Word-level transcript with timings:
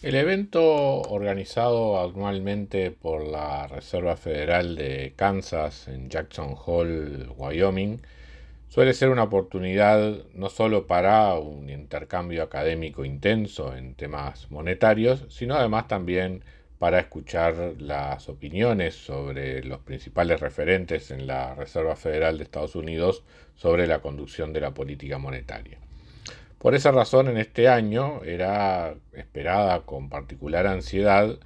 El 0.00 0.14
evento 0.14 0.62
organizado 1.02 2.00
anualmente 2.00 2.92
por 2.92 3.26
la 3.26 3.66
Reserva 3.66 4.16
Federal 4.16 4.76
de 4.76 5.12
Kansas 5.16 5.88
en 5.88 6.08
Jackson 6.08 6.54
Hole, 6.56 7.26
Wyoming, 7.36 8.00
suele 8.68 8.94
ser 8.94 9.08
una 9.08 9.24
oportunidad 9.24 10.22
no 10.34 10.50
solo 10.50 10.86
para 10.86 11.34
un 11.34 11.68
intercambio 11.68 12.44
académico 12.44 13.04
intenso 13.04 13.74
en 13.74 13.94
temas 13.94 14.48
monetarios, 14.52 15.26
sino 15.30 15.56
además 15.56 15.88
también 15.88 16.44
para 16.78 17.00
escuchar 17.00 17.74
las 17.80 18.28
opiniones 18.28 18.94
sobre 18.94 19.64
los 19.64 19.80
principales 19.80 20.38
referentes 20.38 21.10
en 21.10 21.26
la 21.26 21.56
Reserva 21.56 21.96
Federal 21.96 22.38
de 22.38 22.44
Estados 22.44 22.76
Unidos 22.76 23.24
sobre 23.56 23.88
la 23.88 23.98
conducción 24.00 24.52
de 24.52 24.60
la 24.60 24.72
política 24.74 25.18
monetaria. 25.18 25.80
Por 26.58 26.74
esa 26.74 26.90
razón, 26.90 27.28
en 27.28 27.36
este 27.36 27.68
año 27.68 28.22
era 28.24 28.94
esperada 29.12 29.80
con 29.82 30.08
particular 30.08 30.66
ansiedad 30.66 31.38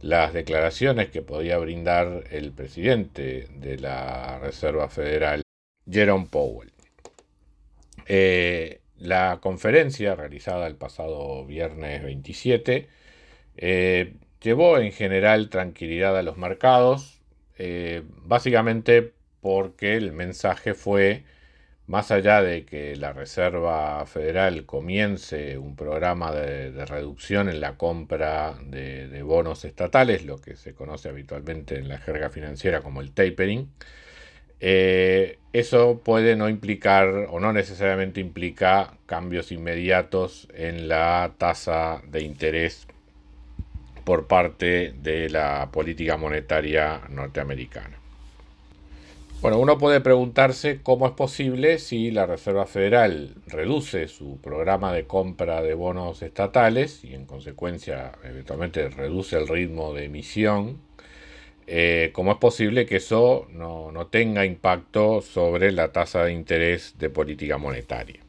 las 0.00 0.32
declaraciones 0.32 1.10
que 1.10 1.22
podía 1.22 1.58
brindar 1.58 2.24
el 2.30 2.52
presidente 2.52 3.48
de 3.58 3.78
la 3.78 4.38
Reserva 4.38 4.88
Federal, 4.88 5.42
Jerome 5.90 6.26
Powell. 6.30 6.72
Eh, 8.06 8.80
la 8.98 9.38
conferencia 9.40 10.14
realizada 10.14 10.66
el 10.66 10.76
pasado 10.76 11.44
viernes 11.46 12.02
27 12.02 12.88
eh, 13.56 14.14
llevó 14.40 14.78
en 14.78 14.92
general 14.92 15.50
tranquilidad 15.50 16.16
a 16.18 16.22
los 16.22 16.36
mercados, 16.36 17.20
eh, 17.58 18.02
básicamente 18.06 19.12
porque 19.40 19.96
el 19.96 20.12
mensaje 20.12 20.74
fue 20.74 21.24
más 21.86 22.10
allá 22.10 22.42
de 22.42 22.64
que 22.64 22.96
la 22.96 23.12
Reserva 23.12 24.04
Federal 24.06 24.64
comience 24.64 25.58
un 25.58 25.76
programa 25.76 26.32
de, 26.32 26.84
reducción 26.86 27.48
en 27.48 27.60
la 27.60 27.76
compra 27.76 28.54
de, 28.64 29.22
bonos 29.22 29.64
estatales, 29.64 30.24
lo 30.24 30.40
que 30.40 30.56
se 30.56 30.74
conoce 30.74 31.08
habitualmente 31.08 31.76
en 31.76 31.88
la 31.88 31.98
jerga 31.98 32.30
financiera 32.30 32.80
como 32.80 33.00
el 33.00 33.12
tapering, 33.12 33.70
eh, 34.60 35.38
eso 35.52 36.00
puede 36.02 36.36
no 36.36 36.48
implicar 36.48 37.06
o 37.30 37.38
no 37.38 37.52
necesariamente 37.52 38.20
implica 38.20 38.96
cambios 39.06 39.52
inmediatos 39.52 40.48
en 40.54 40.88
la 40.88 41.34
tasa 41.36 42.00
de 42.06 42.22
interés 42.22 42.86
por 44.04 44.26
parte 44.26 44.94
de 45.02 45.28
la 45.28 45.70
política 45.70 46.16
monetaria 46.16 47.02
norteamericana. 47.10 48.03
Bueno, 49.44 49.58
uno 49.58 49.76
puede 49.76 50.00
preguntarse 50.00 50.80
cómo 50.82 51.06
es 51.06 51.12
posible 51.12 51.78
si 51.78 52.10
la 52.10 52.24
Reserva 52.24 52.64
Federal 52.64 53.34
reduce 53.46 54.08
su 54.08 54.40
programa 54.40 54.90
de 54.90 55.04
compra 55.04 55.60
de 55.60 55.74
bonos 55.74 56.22
estatales 56.22 57.04
y 57.04 57.12
en 57.12 57.26
consecuencia 57.26 58.12
eventualmente 58.24 58.88
reduce 58.88 59.36
el 59.36 59.46
ritmo 59.46 59.92
de 59.92 60.06
emisión, 60.06 60.80
eh, 61.66 62.08
cómo 62.14 62.32
es 62.32 62.38
posible 62.38 62.86
que 62.86 62.96
eso 62.96 63.46
no, 63.50 63.92
no 63.92 64.06
tenga 64.06 64.46
impacto 64.46 65.20
sobre 65.20 65.72
la 65.72 65.92
tasa 65.92 66.24
de 66.24 66.32
interés 66.32 66.96
de 66.98 67.10
política 67.10 67.58
monetaria. 67.58 68.20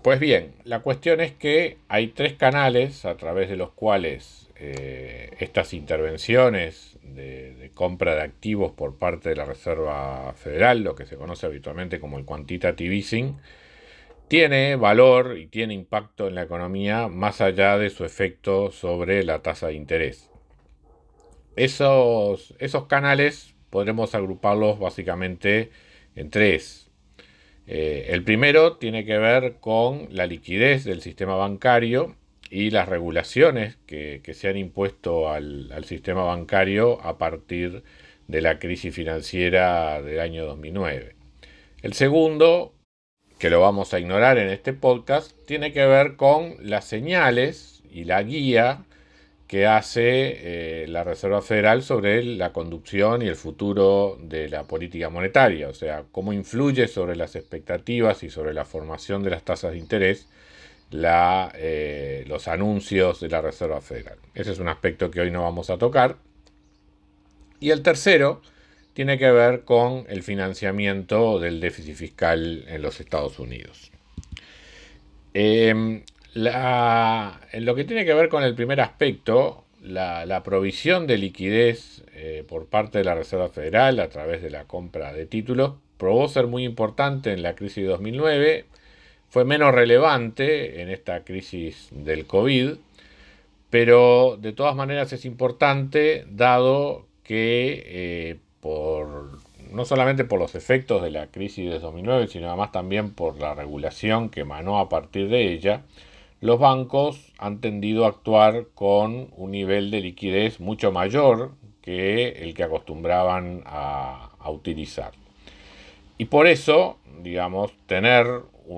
Pues 0.00 0.20
bien, 0.20 0.54
la 0.64 0.80
cuestión 0.80 1.20
es 1.20 1.32
que 1.32 1.76
hay 1.88 2.06
tres 2.06 2.32
canales 2.32 3.04
a 3.04 3.18
través 3.18 3.50
de 3.50 3.56
los 3.56 3.72
cuales 3.72 4.48
eh, 4.56 5.32
estas 5.38 5.74
intervenciones 5.74 6.89
de, 7.14 7.70
compra 7.74 8.14
de 8.14 8.22
activos 8.22 8.72
por 8.72 8.98
parte 8.98 9.28
de 9.30 9.36
la 9.36 9.44
Reserva 9.44 10.32
Federal, 10.34 10.82
lo 10.82 10.94
que 10.94 11.06
se 11.06 11.16
conoce 11.16 11.46
habitualmente 11.46 12.00
como 12.00 12.18
el 12.18 12.24
quantitative 12.24 12.94
easing, 12.94 13.36
tiene 14.28 14.76
valor 14.76 15.38
y 15.38 15.46
tiene 15.46 15.74
impacto 15.74 16.28
en 16.28 16.36
la 16.36 16.42
economía 16.42 17.08
más 17.08 17.40
allá 17.40 17.78
de 17.78 17.90
su 17.90 18.04
efecto 18.04 18.70
sobre 18.70 19.24
la 19.24 19.42
tasa 19.42 19.68
de 19.68 19.74
interés. 19.74 20.30
Esos, 21.56 22.54
esos 22.58 22.86
canales 22.86 23.54
podremos 23.70 24.14
agruparlos 24.14 24.78
básicamente 24.78 25.70
en 26.14 26.30
tres. 26.30 26.90
Eh, 27.66 28.06
el 28.10 28.24
primero 28.24 28.76
tiene 28.76 29.04
que 29.04 29.18
ver 29.18 29.56
con 29.60 30.08
la 30.10 30.26
liquidez 30.26 30.84
del 30.84 31.02
sistema 31.02 31.34
bancario 31.34 32.16
y 32.50 32.70
las 32.70 32.88
regulaciones 32.88 33.78
que, 33.86 34.20
se 34.34 34.48
han 34.48 34.56
impuesto 34.56 35.30
al, 35.30 35.84
sistema 35.84 36.24
bancario 36.24 37.00
a 37.02 37.16
partir 37.16 37.84
de 38.26 38.40
la 38.40 38.58
crisis 38.58 38.94
financiera 38.94 40.02
del 40.02 40.20
año 40.20 40.44
2009. 40.44 41.14
El 41.82 41.94
segundo, 41.94 42.74
que 43.38 43.50
lo 43.50 43.60
vamos 43.60 43.94
a 43.94 44.00
ignorar 44.00 44.36
en 44.38 44.48
este 44.48 44.72
podcast, 44.72 45.32
tiene 45.46 45.72
que 45.72 45.86
ver 45.86 46.16
con 46.16 46.56
las 46.60 46.84
señales 46.84 47.82
y 47.90 48.04
la 48.04 48.22
guía 48.22 48.84
que 49.46 49.66
hace 49.66 50.82
eh, 50.82 50.86
la 50.88 51.02
Reserva 51.02 51.42
Federal 51.42 51.82
sobre 51.82 52.22
la 52.22 52.52
conducción 52.52 53.22
y 53.22 53.26
el 53.26 53.34
futuro 53.34 54.16
de 54.20 54.48
la 54.48 54.64
política 54.64 55.08
monetaria, 55.08 55.68
o 55.68 55.74
sea, 55.74 56.04
cómo 56.12 56.32
influye 56.32 56.86
sobre 56.86 57.16
las 57.16 57.34
expectativas 57.34 58.22
y 58.22 58.30
sobre 58.30 58.54
la 58.54 58.64
formación 58.64 59.24
de 59.24 59.30
las 59.30 59.42
tasas 59.44 59.72
de 59.72 59.78
interés 59.78 60.28
la, 60.90 61.52
eh, 61.54 62.24
los 62.26 62.48
anuncios 62.48 63.20
de 63.20 63.28
la 63.28 63.40
Reserva 63.40 63.80
Federal. 63.80 64.18
Ese 64.34 64.52
es 64.52 64.58
un 64.58 64.68
aspecto 64.68 65.10
que 65.10 65.20
hoy 65.20 65.30
no 65.30 65.42
vamos 65.42 65.70
a 65.70 65.78
tocar. 65.78 66.16
Y 67.60 67.70
el 67.70 67.82
tercero 67.82 68.42
tiene 68.94 69.18
que 69.18 69.30
ver 69.30 69.62
con 69.64 70.04
el 70.08 70.22
financiamiento 70.22 71.38
del 71.38 71.60
déficit 71.60 71.94
fiscal 71.94 72.64
en 72.66 72.82
los 72.82 73.00
Estados 73.00 73.38
Unidos. 73.38 73.90
Em, 75.32 76.02
en 76.34 77.64
lo 77.64 77.74
que 77.74 77.84
tiene 77.84 78.04
que 78.04 78.14
ver 78.14 78.28
con 78.28 78.42
el 78.42 78.54
primer 78.54 78.80
aspecto, 78.80 79.64
la, 79.82 80.42
provisión 80.44 81.06
de 81.06 81.18
liquidez 81.18 82.02
eh, 82.14 82.44
por 82.46 82.66
parte 82.66 82.98
de 82.98 83.04
la 83.04 83.14
Reserva 83.14 83.48
Federal 83.48 84.00
a 84.00 84.08
través 84.08 84.42
de 84.42 84.50
la 84.50 84.64
compra 84.64 85.12
de 85.12 85.26
títulos 85.26 85.74
probó 85.96 86.28
ser 86.28 86.46
muy 86.46 86.64
importante 86.64 87.32
en 87.32 87.42
la 87.42 87.54
crisis 87.54 87.84
de 87.84 87.90
2009 87.90 88.64
fue 89.30 89.44
menos 89.44 89.72
relevante 89.72 90.82
en 90.82 90.90
esta 90.90 91.24
crisis 91.24 91.88
del 91.92 92.26
COVID, 92.26 92.72
pero 93.70 94.36
de 94.36 94.52
todas 94.52 94.74
maneras 94.74 95.12
es 95.12 95.24
importante 95.24 96.26
dado 96.28 97.06
que 97.22 97.84
eh, 97.86 98.36
por, 98.60 99.38
no 99.70 99.84
solamente 99.84 100.24
por 100.24 100.40
los 100.40 100.56
efectos 100.56 101.00
de 101.02 101.12
la 101.12 101.28
crisis 101.28 101.70
de 101.70 101.78
2009, 101.78 102.26
sino 102.26 102.48
además 102.48 102.72
también 102.72 103.12
por 103.12 103.38
la 103.38 103.54
regulación 103.54 104.30
que 104.30 104.40
emanó 104.40 104.80
a 104.80 104.88
partir 104.88 105.28
de 105.28 105.52
ella, 105.52 105.82
los 106.40 106.58
bancos 106.58 107.32
han 107.38 107.60
tendido 107.60 108.06
a 108.06 108.08
actuar 108.08 108.66
con 108.74 109.28
un 109.36 109.52
nivel 109.52 109.92
de 109.92 110.00
liquidez 110.00 110.58
mucho 110.58 110.90
mayor 110.90 111.52
que 111.82 112.30
el 112.42 112.54
que 112.54 112.64
acostumbraban 112.64 113.62
a, 113.64 114.30
a 114.40 114.50
utilizar. 114.50 115.12
Y 116.18 116.24
por 116.24 116.48
eso, 116.48 116.98
digamos, 117.22 117.72
tener 117.86 118.26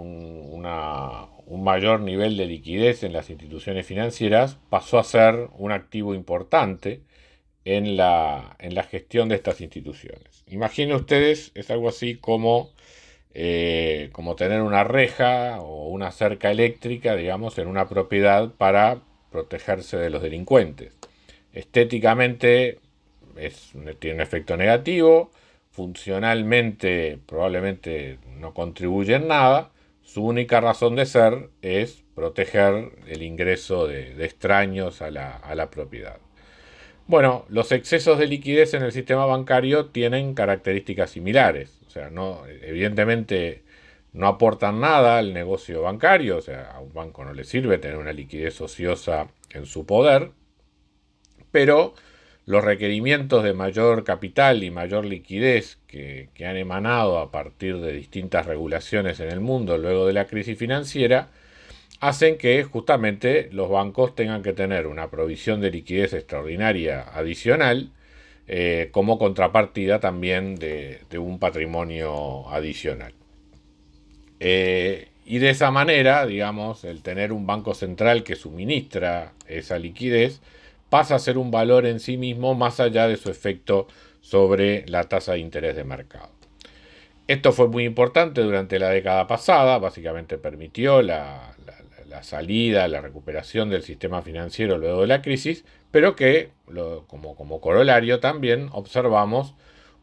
un, 0.00 1.62
mayor 1.62 2.00
nivel 2.00 2.36
de 2.36 2.47
liquidez 2.47 3.05
en 3.05 3.12
las 3.12 3.31
instituciones 3.31 3.87
financieras 3.87 4.58
pasó 4.69 4.99
a 4.99 5.05
ser 5.05 5.49
un 5.58 5.70
activo 5.70 6.14
importante 6.14 7.02
en 7.64 7.96
la, 7.96 8.56
gestión 8.90 9.28
de 9.28 9.37
estas 9.37 9.61
instituciones. 9.61 10.44
Imaginen 10.49 10.96
ustedes, 10.96 11.52
es 11.55 11.70
algo 11.70 11.88
así 11.88 12.17
como, 12.17 12.70
eh, 13.32 14.08
como 14.12 14.34
tener 14.34 14.62
una 14.62 14.82
reja 14.82 15.61
o 15.61 15.88
una 15.88 16.11
cerca 16.11 16.50
eléctrica, 16.50 17.14
digamos, 17.14 17.58
en 17.58 17.69
una 17.69 17.88
propiedad 17.88 18.50
para 18.55 19.02
protegerse 19.31 19.96
de 19.96 20.11
los 20.11 20.22
delincuentes. 20.22 20.93
Estéticamente 21.52 22.81
tiene 24.00 24.17
un 24.17 24.20
efecto 24.20 24.56
negativo, 24.56 25.31
funcionalmente 25.70 27.19
probablemente 27.26 28.19
no 28.38 28.52
contribuye 28.52 29.14
en 29.14 29.28
nada, 29.28 29.70
su 30.02 30.25
única 30.25 30.60
razón 30.60 30.96
de 30.96 31.06
ser 31.06 31.50
es 31.62 32.04
proteger 32.14 32.93
el 33.06 33.22
ingreso 33.22 33.87
de, 33.87 34.25
extraños 34.25 35.00
a 35.02 35.10
la, 35.10 35.70
propiedad. 35.70 36.19
Bueno, 37.06 37.44
los 37.49 37.72
excesos 37.72 38.19
de 38.19 38.26
liquidez 38.26 38.75
en 38.75 38.82
el 38.82 38.93
sistema 38.93 39.26
bancario 39.26 39.87
tienen 39.87 40.34
características 40.34 41.10
similares. 41.10 41.81
O 41.87 41.90
sea, 41.90 42.10
no, 42.10 42.43
evidentemente 42.46 43.62
no 44.12 44.26
aportan 44.26 44.81
nada 44.81 45.19
al 45.19 45.32
negocio 45.32 45.82
bancario, 45.82 46.37
o 46.37 46.43
sea, 46.43 46.70
a 46.72 46.81
un 46.81 46.93
banco 46.93 47.25
no 47.25 47.32
le 47.32 47.44
sirve 47.44 47.78
tener 47.78 47.96
una 47.96 48.12
liquidez 48.12 48.60
ociosa 48.60 49.28
en 49.50 49.66
su 49.66 49.87
poder, 49.87 50.32
pero 51.50 51.94
los 52.44 52.65
requerimientos 52.65 53.44
de 53.44 53.53
mayor 53.53 54.05
capital 54.05 54.65
y 54.65 54.71
mayor 54.71 55.05
liquidez 55.05 55.79
que, 55.87 56.29
han 56.44 56.56
emanado 56.56 57.19
a 57.19 57.31
partir 57.31 57.79
de 57.79 57.93
distintas 57.93 58.47
regulaciones 58.47 59.21
en 59.21 59.31
el 59.31 59.41
mundo 59.41 59.79
luego 59.79 60.06
de 60.06 60.12
la 60.12 60.27
crisis 60.27 60.59
financiera 60.59 61.29
hacen 62.00 62.37
que 62.37 62.65
justamente 62.65 63.49
los 63.53 63.71
bancos 63.71 64.17
tengan 64.17 64.43
que 64.43 64.53
tener 64.53 64.89
una 64.89 65.09
provisión 65.09 65.61
de 65.61 65.71
liquidez 65.71 66.15
extraordinaria 66.15 67.03
adicional 67.03 67.91
eh, 68.49 68.89
como 68.91 69.19
contrapartida 69.19 70.00
también 70.00 70.56
de, 70.56 70.99
un 71.17 71.39
patrimonio 71.39 72.49
adicional. 72.50 73.15
Eh, 74.41 75.11
y 75.25 75.39
de 75.39 75.50
esa 75.50 75.71
manera, 75.71 76.27
digamos, 76.27 76.83
el 76.83 77.03
tener 77.03 77.33
un 77.33 77.47
banco 77.47 77.73
central 77.75 78.25
que 78.25 78.35
suministra 78.35 79.33
esa 79.47 79.79
liquidez 79.79 80.41
pasa 80.93 81.15
a 81.15 81.19
ser 81.19 81.39
un 81.39 81.50
valor 81.50 81.87
en 81.87 82.00
sí 82.00 82.19
mismo 82.19 82.55
más 82.55 82.79
allá 82.79 83.09
de 83.09 83.17
su 83.17 83.31
efecto 83.31 83.87
sobre 84.21 84.85
la 84.89 85.05
tasa 85.05 85.33
de 85.33 85.39
interés 85.39 85.75
de 85.75 85.85
mercado. 85.85 86.29
Esto 87.27 87.53
fue 87.53 87.67
muy 87.69 87.85
importante 87.85 88.43
durante 88.43 88.79
la 88.79 88.91
década 88.91 89.27
pasada, 89.27 89.79
básicamente 89.79 90.37
permitió 90.37 91.00
la, 91.00 91.56
salida, 92.21 92.87
la 92.89 93.00
recuperación 93.00 93.71
del 93.71 93.83
sistema 93.83 94.21
financiero 94.21 94.77
luego 94.77 95.00
de 95.00 95.06
la 95.06 95.23
crisis, 95.23 95.65
pero 95.91 96.15
que 96.15 96.50
como, 97.06 97.37
como, 97.37 97.62
corolario 97.62 98.21
también 98.21 98.69
observamos 98.73 99.55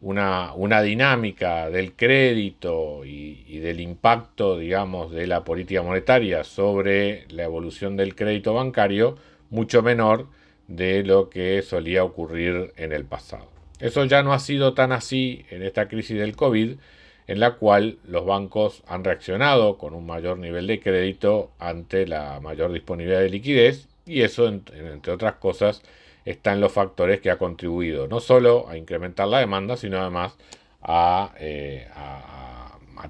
una, 0.01 0.55
una 0.55 0.81
dinámica 0.81 1.69
del 1.69 1.93
crédito 1.93 3.05
y, 3.05 3.45
y, 3.47 3.59
del 3.59 3.79
impacto, 3.79 4.57
digamos, 4.57 5.11
de 5.11 5.27
la 5.27 5.43
política 5.43 5.83
monetaria 5.83 6.43
sobre 6.43 7.27
la 7.29 7.43
evolución 7.43 7.95
del 7.95 8.15
crédito 8.15 8.55
bancario 8.55 9.17
mucho 9.51 9.83
menor 9.83 10.38
de 10.69 11.03
lo 11.03 11.29
que 11.29 11.61
solía 11.63 12.03
ocurrir 12.03 12.73
en 12.77 12.93
el 12.93 13.03
pasado. 13.03 13.47
Eso 13.79 14.05
ya 14.05 14.23
no 14.23 14.33
ha 14.33 14.39
sido 14.39 14.73
tan 14.73 14.91
así 14.91 15.45
en 15.49 15.63
esta 15.63 15.87
crisis 15.87 16.17
del 16.17 16.35
COVID, 16.35 16.77
en 17.27 17.39
la 17.39 17.55
cual 17.55 17.97
los 18.05 18.25
bancos 18.25 18.83
han 18.87 19.03
reaccionado 19.03 19.77
con 19.77 19.93
un 19.93 20.05
mayor 20.05 20.37
nivel 20.37 20.67
de 20.67 20.79
crédito 20.79 21.51
ante 21.59 22.07
la 22.07 22.39
mayor 22.39 22.71
disponibilidad 22.71 23.19
de 23.19 23.29
liquidez 23.29 23.87
y 24.05 24.21
eso, 24.21 24.47
entre 24.47 25.11
otras 25.13 25.35
cosas, 25.35 25.81
está 26.25 26.53
en 26.53 26.61
los 26.61 26.71
factores 26.71 27.19
que 27.21 27.31
ha 27.31 27.37
contribuido 27.37 28.07
no 28.07 28.19
solo 28.19 28.67
a 28.67 28.77
incrementar 28.77 29.27
la 29.27 29.39
demanda, 29.39 29.77
sino 29.77 29.99
además 29.99 30.37
a, 30.81 31.33
eh, 31.39 31.87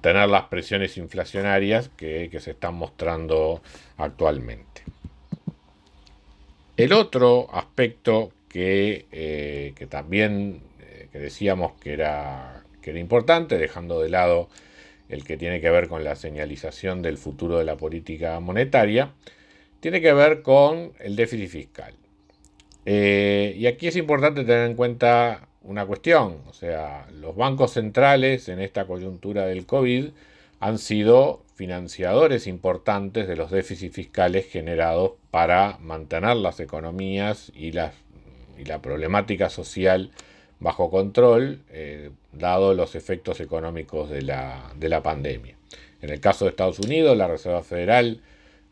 tener 0.02 0.30
las 0.30 0.44
presiones 0.44 0.98
inflacionarias 0.98 1.90
que 1.90 2.30
se 2.40 2.52
están 2.52 2.76
mostrando 2.76 3.62
actualmente. 3.98 4.84
El 6.80 6.94
otro 6.94 7.50
aspecto 7.52 8.32
que, 8.48 9.06
eh, 9.12 9.74
también 9.90 10.62
eh, 10.80 11.10
decíamos 11.12 11.74
que 11.74 11.92
era, 11.92 12.64
que 12.82 12.92
era 12.92 13.00
importante, 13.00 13.58
dejando 13.58 14.00
de 14.00 14.08
lado 14.08 14.48
el 15.10 15.26
que 15.26 15.36
tiene 15.36 15.60
que 15.60 15.70
ver 15.72 15.90
con 15.90 16.06
la 16.06 16.16
señalización 16.16 17.02
del 17.02 17.18
futuro 17.18 17.58
de 17.58 17.66
la 17.66 17.76
política 17.76 18.40
monetaria, 18.40 19.12
tiene 19.82 20.00
que 20.00 20.14
ver 20.14 20.42
con 20.42 20.94
el 21.00 21.18
déficit 21.18 21.50
fiscal. 21.50 21.96
Eh, 22.86 23.56
y 23.58 23.68
aquí 23.68 23.90
es 23.90 23.98
importante 23.98 24.46
tener 24.46 24.70
en 24.70 24.78
cuenta 24.78 25.50
una 25.64 25.86
cuestión, 25.86 26.38
o 26.48 26.54
sea, 26.54 27.08
los 27.12 27.36
bancos 27.36 27.74
centrales 27.74 28.48
en 28.48 28.62
esta 28.62 28.88
coyuntura 28.88 29.46
del 29.48 29.66
COVID 29.66 30.12
han 30.62 30.78
sido 30.78 31.44
financiadores 31.60 32.48
importantes 32.48 33.28
de 33.28 33.36
los 33.36 33.52
déficits 33.52 33.94
fiscales 33.94 34.46
generados 34.50 35.12
para 35.30 35.78
mantener 35.80 36.38
las 36.38 36.62
economías 36.62 37.52
y, 37.54 37.74
la 37.74 37.92
problemática 38.82 39.50
social 39.50 40.10
bajo 40.62 40.90
control, 40.90 41.60
eh, 41.70 42.12
dado 42.32 42.74
los 42.74 42.96
efectos 42.96 43.42
económicos 43.42 44.10
de 44.10 44.22
la, 44.22 45.02
pandemia. 45.04 45.58
En 46.02 46.12
el 46.12 46.22
caso 46.22 46.46
de 46.46 46.52
Estados 46.52 46.80
Unidos, 46.80 47.18
la 47.18 47.28
Reserva 47.28 47.62
Federal 47.62 48.22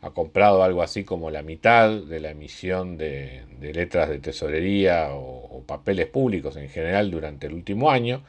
ha 0.00 0.08
comprado 0.12 0.62
algo 0.62 0.80
así 0.80 1.04
como 1.04 1.30
la 1.30 1.42
mitad 1.42 1.90
de 1.90 2.20
la 2.20 2.30
emisión 2.30 2.96
de, 2.96 3.42
letras 3.60 4.08
de 4.08 4.18
tesorería 4.18 5.08
o, 5.12 5.62
papeles 5.66 6.06
públicos 6.06 6.56
en 6.56 6.70
general 6.70 7.10
durante 7.10 7.48
el 7.48 7.52
último 7.52 7.90
año, 7.90 8.22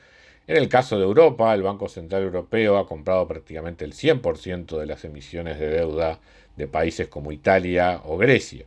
en 0.50 0.58
el 0.58 0.68
caso 0.68 0.98
de 0.98 1.04
Europa, 1.04 1.54
el 1.54 1.62
Banco 1.62 1.88
Central 1.88 2.24
Europeo 2.24 2.80
ha 2.80 2.88
comprado 2.88 3.28
prácticamente 3.28 3.86
el 3.86 3.94
100% 3.94 4.80
de 4.80 4.88
las 4.88 5.06
emisiones 5.06 5.60
de 5.60 5.70
deuda 5.70 6.20
de 6.58 6.68
países 6.68 7.08
como 7.08 7.32
Italia 7.32 8.02
o 8.04 8.18
Grecia. 8.18 8.66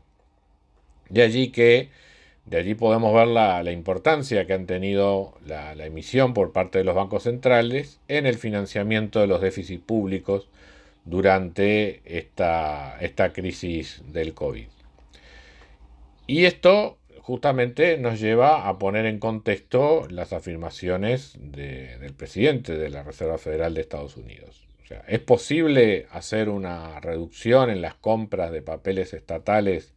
De 1.09 1.23
allí 1.23 1.51
que 1.51 1.91
de 2.47 2.59
allí 2.59 2.77
podemos 2.77 3.13
ver 3.13 3.27
la, 3.27 3.73
importancia 3.73 4.47
que 4.47 4.53
han 4.53 4.67
tenido 4.67 5.35
la, 5.45 5.73
emisión 5.85 6.35
por 6.35 6.53
parte 6.53 6.79
de 6.79 6.85
los 6.85 6.95
bancos 6.95 7.25
centrales 7.25 7.99
en 8.07 8.27
el 8.27 8.37
financiamiento 8.37 9.19
de 9.19 9.27
los 9.27 9.41
déficits 9.41 9.83
públicos 9.83 10.49
durante 11.05 12.01
esta, 12.05 12.97
esta 13.01 13.33
crisis 13.33 14.03
del 14.07 14.35
COVID. 14.35 14.69
Y 16.29 16.45
esto 16.45 16.97
justamente 17.23 17.99
nos 17.99 18.21
lleva 18.21 18.69
a 18.69 18.79
poner 18.79 19.07
en 19.07 19.21
contexto 19.21 20.09
las 20.11 20.33
afirmaciones 20.33 21.39
del 21.39 22.13
presidente 22.15 22.77
de 22.77 22.91
la 22.91 23.05
Reserva 23.05 23.39
Federal 23.39 23.75
de 23.75 23.81
Estados 23.81 24.17
Unidos. 24.17 24.67
O 24.83 24.87
sea, 24.87 25.05
¿es 25.07 25.21
posible 25.21 26.09
hacer 26.11 26.49
una 26.49 26.99
reducción 26.99 27.71
en 27.71 27.81
las 27.81 27.95
compras 27.95 28.51
de 28.51 28.61
papeles 28.61 29.15
estatales 29.15 29.95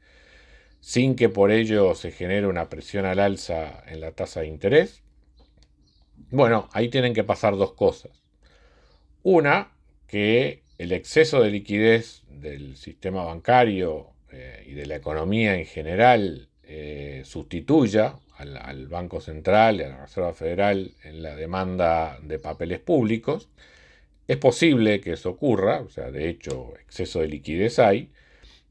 sin 0.80 1.16
que 1.16 1.28
por 1.28 1.52
ello 1.52 1.96
se 1.96 2.12
genere 2.12 2.46
una 2.46 2.70
presión 2.70 3.06
al 3.06 3.20
alza 3.20 3.84
en 3.88 4.02
la 4.02 4.12
tasa 4.12 4.42
de 4.42 4.48
interés? 4.48 5.02
Bueno, 6.30 6.70
ahí 6.74 6.90
tienen 6.90 7.16
que 7.16 7.24
pasar 7.24 7.58
dos 7.58 7.74
cosas. 7.74 8.24
Una, 9.24 9.72
que 10.06 10.62
el 10.78 10.92
exceso 10.92 11.42
de 11.42 11.50
liquidez 11.50 12.22
del 12.30 12.78
sistema 12.78 13.24
bancario 13.24 14.14
eh, 14.32 14.64
y 14.68 14.74
de 14.74 14.86
la 14.86 14.96
economía 14.96 15.56
en 15.56 15.66
general 15.66 16.50
eh, 16.68 17.22
sustituya 17.26 18.16
al, 18.38 18.88
Banco 18.88 19.22
Central 19.22 19.80
y 19.80 19.84
a 19.84 19.90
la 19.90 20.02
Reserva 20.02 20.34
Federal 20.34 20.92
en 21.04 21.24
la 21.24 21.36
demanda 21.36 22.20
de 22.22 22.40
papeles 22.40 22.80
públicos. 22.80 23.50
Es 24.28 24.38
posible 24.38 25.02
que 25.02 25.14
eso 25.14 25.30
ocurra, 25.30 25.82
o 25.82 25.90
sea, 25.90 26.12
de 26.12 26.30
hecho, 26.30 26.74
exceso 26.80 27.20
de 27.20 27.28
liquidez 27.28 27.80
hay, 27.80 28.10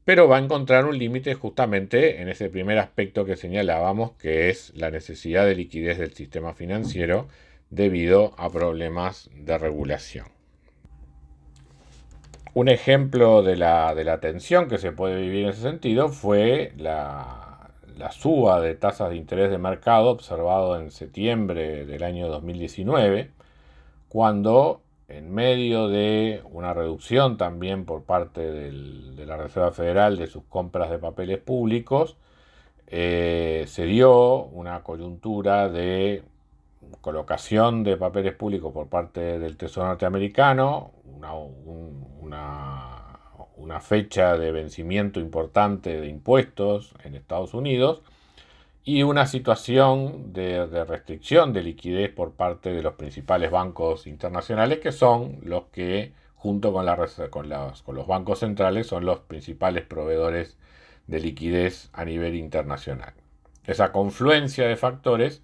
pero 0.03 0.27
va 0.27 0.37
a 0.37 0.41
encontrar 0.41 0.85
un 0.85 0.97
límite 0.97 1.33
justamente 1.33 2.21
en 2.21 2.29
ese 2.29 2.49
primer 2.49 2.77
aspecto 2.77 3.25
que 3.25 3.37
señalábamos, 3.37 4.11
que 4.13 4.49
es 4.49 4.73
la 4.75 4.91
necesidad 4.91 5.45
de 5.45 5.55
liquidez 5.55 5.97
del 5.97 6.13
sistema 6.13 6.53
financiero 6.53 7.27
debido 7.69 8.35
a 8.37 8.51
problemas 8.51 9.29
de 9.33 9.57
regulación. 9.57 10.27
Un 12.53 12.69
ejemplo 12.69 13.43
de 13.43 13.57
la, 13.57 13.95
de 13.95 14.03
la 14.03 14.19
tensión 14.19 14.69
que 14.69 14.77
se 14.77 14.91
puede 14.91 15.19
vivir 15.19 15.43
en 15.43 15.49
ese 15.49 15.61
sentido 15.61 16.09
fue 16.09 16.71
la, 16.77 17.44
la 17.97 18.11
suba 18.11 18.61
de 18.61 18.75
tasas 18.75 19.09
de 19.09 19.15
interés 19.15 19.49
de 19.49 19.57
mercado 19.57 20.09
observado 20.09 20.79
en 20.79 20.91
septiembre 20.91 21.85
del 21.85 22.03
año 22.03 22.27
2019, 22.27 23.31
cuando 24.09 24.81
en 25.07 25.33
medio 25.33 25.87
de 25.87 26.41
una 26.51 26.73
reducción 26.73 27.37
también 27.37 27.85
por 27.85 28.03
parte 28.03 28.41
de 28.41 29.25
la 29.25 29.37
Reserva 29.37 29.71
Federal 29.71 30.17
de 30.17 30.27
sus 30.27 30.43
compras 30.45 30.89
de 30.89 30.97
papeles 30.97 31.37
públicos, 31.39 32.17
eh, 32.87 33.65
se 33.67 33.85
dio 33.85 34.43
una 34.45 34.83
coyuntura 34.83 35.69
de 35.69 36.23
colocación 37.01 37.83
de 37.83 37.97
papeles 37.97 38.33
públicos 38.35 38.71
por 38.73 38.87
parte 38.87 39.39
del 39.39 39.57
Tesoro 39.57 39.87
norteamericano, 39.87 40.91
una 41.15 41.33
una 43.65 43.81
fecha 43.81 44.37
de 44.37 44.51
vencimiento 44.51 45.19
importante 45.19 45.99
de 45.99 46.07
impuestos 46.07 46.93
en 47.03 47.15
Estados 47.15 47.55
Unidos 47.55 48.03
y 48.83 49.01
una 49.01 49.25
situación 49.25 50.31
de, 50.33 50.67
restricción 50.85 51.51
de 51.51 51.63
liquidez 51.63 52.11
por 52.11 52.33
parte 52.33 52.71
de 52.71 52.83
los 52.83 52.93
principales 52.93 53.49
bancos 53.49 54.05
internacionales 54.05 54.79
que 54.79 54.91
son 54.91 55.39
los 55.41 55.63
que 55.65 56.13
junto 56.35 56.71
con, 56.71 56.85
la, 56.85 56.95
con, 57.31 57.49
con 57.49 57.95
los 57.95 58.07
bancos 58.07 58.39
centrales 58.39 58.85
son 58.85 59.03
los 59.03 59.21
principales 59.21 59.83
proveedores 59.83 60.57
de 61.07 61.19
liquidez 61.19 61.89
a 61.93 62.05
nivel 62.05 62.35
internacional. 62.35 63.13
Esa 63.65 63.91
confluencia 63.91 64.67
de 64.67 64.75
factores 64.75 65.41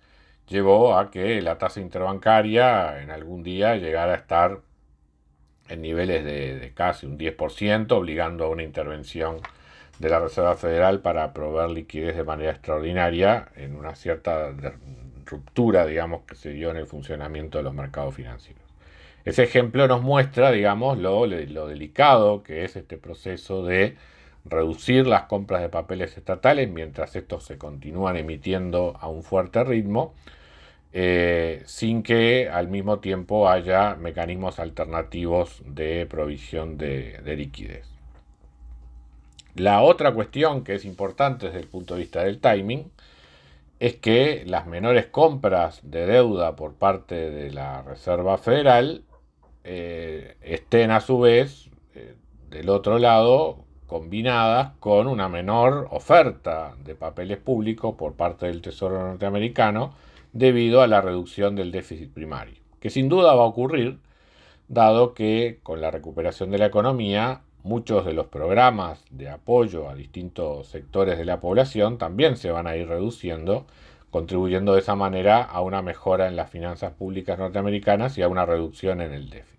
llevó 0.47 0.95
a 0.95 1.09
que 1.09 1.41
la 1.41 1.57
tasa 1.57 1.79
interbancaria 1.79 3.01
en 3.01 3.09
algún 3.09 3.41
día 3.41 3.77
llegara 3.77 4.11
a 4.11 4.17
estar 4.17 4.61
en 5.71 5.81
niveles 5.81 6.23
de, 6.25 6.71
casi 6.75 7.05
un 7.05 7.17
10%, 7.17 7.91
obligando 7.91 8.45
a 8.45 8.49
una 8.49 8.63
intervención 8.63 9.37
de 9.99 10.09
la 10.09 10.19
Reserva 10.19 10.55
Federal 10.55 10.99
para 10.99 11.33
proveer 11.33 11.69
liquidez 11.69 12.15
de 12.15 12.23
manera 12.23 12.51
extraordinaria 12.51 13.49
en 13.55 13.75
una 13.75 13.95
cierta 13.95 14.51
ruptura, 15.25 15.85
digamos, 15.85 16.23
que 16.23 16.35
se 16.35 16.49
dio 16.51 16.71
en 16.71 16.77
el 16.77 16.87
funcionamiento 16.87 17.57
de 17.57 17.63
los 17.63 17.73
mercados 17.73 18.15
financieros. 18.15 18.63
Ese 19.23 19.43
ejemplo 19.43 19.87
nos 19.87 20.01
muestra, 20.01 20.51
digamos, 20.51 20.97
lo, 20.97 21.25
lo 21.25 21.67
delicado 21.67 22.43
que 22.43 22.65
es 22.65 22.75
este 22.75 22.97
proceso 22.97 23.63
de 23.63 23.95
reducir 24.43 25.05
las 25.05 25.23
compras 25.23 25.61
de 25.61 25.69
papeles 25.69 26.17
estatales 26.17 26.69
mientras 26.69 27.15
estos 27.15 27.43
se 27.43 27.57
continúan 27.57 28.17
emitiendo 28.17 28.97
a 28.99 29.07
un 29.07 29.23
fuerte 29.23 29.63
ritmo, 29.63 30.15
eh, 30.93 31.63
sin 31.65 32.03
que 32.03 32.49
al 32.49 32.67
mismo 32.67 32.99
tiempo 32.99 33.49
haya 33.49 33.95
mecanismos 33.95 34.59
alternativos 34.59 35.61
de 35.65 36.05
provisión 36.05 36.77
de, 36.77 37.19
de 37.23 37.35
liquidez. 37.35 37.87
La 39.55 39.81
otra 39.81 40.13
cuestión 40.13 40.63
que 40.63 40.75
es 40.75 40.85
importante 40.85 41.47
desde 41.47 41.59
el 41.59 41.67
punto 41.67 41.95
de 41.95 42.01
vista 42.01 42.23
del 42.23 42.39
timing 42.39 42.91
es 43.79 43.95
que 43.95 44.43
las 44.45 44.67
menores 44.67 45.07
compras 45.07 45.79
de 45.83 46.05
deuda 46.05 46.55
por 46.55 46.75
parte 46.75 47.31
de 47.31 47.51
la 47.51 47.81
Reserva 47.81 48.37
Federal 48.37 49.03
eh, 49.63 50.37
estén 50.41 50.91
a 50.91 51.01
su 51.01 51.19
vez 51.19 51.69
eh, 51.95 52.15
del 52.49 52.69
otro 52.69 52.99
lado 52.99 53.65
combinadas 53.87 54.73
con 54.79 55.07
una 55.07 55.29
menor 55.29 55.87
oferta 55.91 56.75
de 56.85 56.95
papeles 56.95 57.37
públicos 57.39 57.95
por 57.97 58.13
parte 58.13 58.45
del 58.45 58.61
Tesoro 58.61 58.99
norteamericano 58.99 59.93
debido 60.33 60.81
a 60.81 60.87
la 60.87 61.01
reducción 61.01 61.55
del 61.55 61.71
déficit 61.71 62.11
primario, 62.11 62.55
que 62.79 62.89
sin 62.89 63.09
duda 63.09 63.35
va 63.35 63.43
a 63.43 63.47
ocurrir, 63.47 63.99
dado 64.67 65.13
que 65.13 65.59
con 65.63 65.81
la 65.81 65.91
recuperación 65.91 66.51
de 66.51 66.57
la 66.57 66.67
economía 66.67 67.41
muchos 67.63 68.05
de 68.05 68.13
los 68.13 68.27
programas 68.27 69.03
de 69.11 69.29
apoyo 69.29 69.89
a 69.89 69.95
distintos 69.95 70.67
sectores 70.67 71.17
de 71.17 71.25
la 71.25 71.39
población 71.39 71.97
también 71.97 72.37
se 72.37 72.51
van 72.51 72.67
a 72.67 72.75
ir 72.75 72.87
reduciendo, 72.87 73.65
contribuyendo 74.09 74.73
de 74.73 74.79
esa 74.79 74.95
manera 74.95 75.43
a 75.43 75.61
una 75.61 75.81
mejora 75.81 76.27
en 76.27 76.35
las 76.35 76.49
finanzas 76.49 76.93
públicas 76.93 77.37
norteamericanas 77.37 78.17
y 78.17 78.21
a 78.21 78.27
una 78.27 78.45
reducción 78.45 79.01
en 79.01 79.13
el 79.13 79.29
déficit. 79.29 79.51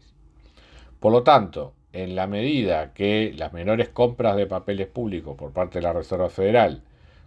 Por 0.98 1.12
lo 1.12 1.22
tanto, 1.22 1.74
en 1.92 2.16
la 2.16 2.26
medida 2.26 2.92
que 2.92 3.32
las 3.36 3.52
menores 3.52 3.88
compras 3.88 4.36
de 4.36 4.46
papeles 4.46 4.88
públicos 4.88 5.36
por 5.36 5.52
parte 5.52 5.78
de 5.78 5.82
la 5.82 5.92
Reserva 5.92 6.30
Federal 6.30 6.82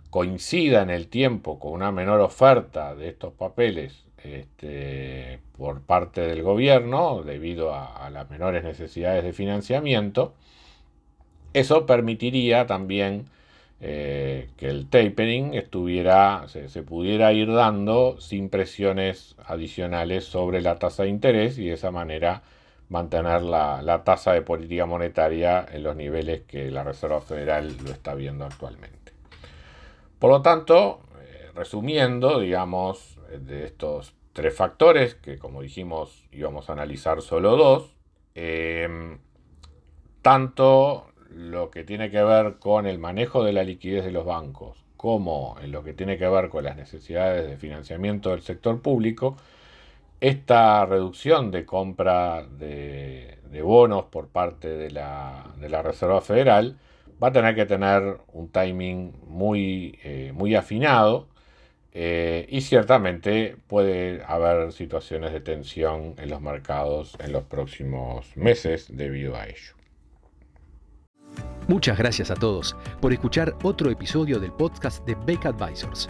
coincidan 0.10 0.90
en 0.90 0.96
el 0.96 1.08
tiempo 1.08 1.60
con 1.60 1.74
una 1.74 1.92
menor 1.92 2.22
oferta 2.22 2.96
de 2.96 3.10
estos 3.10 3.34
papeles 3.34 4.06
este, 4.24 5.40
por 5.58 5.82
parte 5.82 6.22
del 6.22 6.42
gobierno 6.42 7.24
debido 7.24 7.74
a 7.76 8.10
las 8.10 8.30
menores 8.30 8.64
necesidades 8.64 9.24
de 9.24 9.34
financiamiento, 9.34 10.34
eso 11.54 11.86
permitiría 11.86 12.66
también 12.66 13.28
eh, 13.82 14.50
que 14.58 14.68
el 14.68 14.88
tapering 14.88 15.54
estuviera, 15.54 16.46
se, 16.48 16.84
pudiera 16.84 17.34
ir 17.34 17.52
dando 17.52 18.20
sin 18.20 18.50
presiones 18.50 19.36
adicionales 19.46 20.26
sobre 20.26 20.62
la 20.62 20.80
tasa 20.80 21.04
de 21.04 21.10
interés 21.10 21.58
y 21.58 21.68
de 21.68 21.74
esa 21.74 21.92
manera 21.92 22.42
mantener 22.90 23.42
la, 23.42 24.02
tasa 24.06 24.34
de 24.34 24.42
política 24.42 24.86
monetaria 24.86 25.66
en 25.72 25.84
los 25.84 25.96
niveles 25.96 26.42
que 26.44 26.72
la 26.72 26.84
Reserva 26.84 27.22
Federal 27.22 27.76
lo 27.84 27.92
está 27.92 28.16
viendo 28.16 28.46
actualmente. 28.46 29.14
Por 30.26 30.32
lo 30.32 30.42
tanto, 30.42 31.02
eh, 31.22 31.52
resumiendo, 31.54 32.40
digamos, 32.40 33.20
de 33.30 33.66
estos 33.66 34.16
tres 34.34 34.56
factores, 34.58 35.14
que 35.14 35.38
como 35.38 35.62
dijimos 35.62 36.26
íbamos 36.32 36.68
a 36.68 36.74
analizar 36.74 37.22
solo 37.22 37.56
dos, 37.56 37.94
eh, 38.34 39.20
tanto 40.24 41.10
lo 41.30 41.70
que 41.70 41.84
tiene 41.84 42.10
que 42.10 42.24
ver 42.24 42.56
con 42.58 42.88
el 42.88 42.98
manejo 42.98 43.44
de 43.44 43.54
la 43.54 43.62
liquidez 43.62 44.04
de 44.04 44.12
los 44.12 44.26
bancos, 44.26 44.84
como 44.98 45.58
en 45.62 45.72
lo 45.72 45.84
que 45.84 45.94
tiene 45.94 46.18
que 46.18 46.28
ver 46.28 46.50
con 46.50 46.64
las 46.64 46.76
necesidades 46.76 47.48
de 47.48 47.58
financiamiento 47.58 48.32
del 48.32 48.42
sector 48.42 48.82
público, 48.82 49.38
esta 50.22 50.88
reducción 50.88 51.52
de 51.52 51.68
compra 51.68 52.48
de, 52.48 53.38
bonos 53.62 54.06
por 54.06 54.30
parte 54.30 54.70
de 54.70 54.90
la, 54.90 55.54
Reserva 55.84 56.20
Federal 56.22 56.80
va 57.22 57.30
a 57.30 57.32
tener 57.32 57.56
que 57.56 57.66
tener 57.66 58.18
un 58.34 58.50
timing 58.50 59.14
muy, 59.28 60.00
eh, 60.04 60.32
muy 60.34 60.56
afinado 60.56 61.28
eh, 61.92 62.46
y 62.50 62.62
ciertamente 62.62 63.56
puede 63.68 64.22
haber 64.26 64.74
situaciones 64.74 65.32
de 65.32 65.40
tensión 65.40 66.16
en 66.18 66.30
los 66.30 66.42
mercados 66.42 67.16
en 67.20 67.32
los 67.32 67.44
próximos 67.44 68.36
meses 68.36 68.88
debido 68.90 69.36
a 69.36 69.48
ello. 69.48 69.76
Muchas 71.68 71.98
gracias 71.98 72.30
a 72.32 72.36
todos 72.36 72.76
por 73.02 73.14
escuchar 73.14 73.56
otro 73.64 73.90
episodio 73.90 74.40
del 74.40 74.52
podcast 74.52 75.06
de 75.06 75.16
Beck 75.26 75.46
Advisors. 75.46 76.10